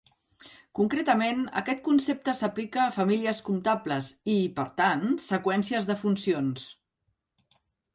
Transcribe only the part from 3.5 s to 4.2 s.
comptables,